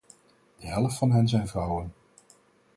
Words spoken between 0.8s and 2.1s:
van hen zijn vrouwen.